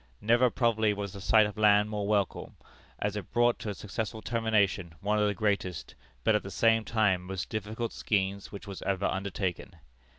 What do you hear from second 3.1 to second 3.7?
it brought to